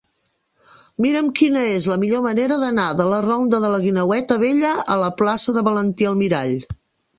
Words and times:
Mira'm 1.05 1.27
quina 1.39 1.65
és 1.73 1.85
la 1.91 1.97
millor 2.05 2.23
manera 2.27 2.57
d'anar 2.63 2.87
de 3.03 3.07
la 3.13 3.21
ronda 3.27 3.61
de 3.67 3.71
la 3.75 3.83
Guineueta 3.85 4.41
Vella 4.47 4.75
a 4.97 5.01
la 5.05 5.13
plaça 5.23 5.59
de 5.61 5.67
Valentí 5.71 6.11
Almirall. 6.15 6.61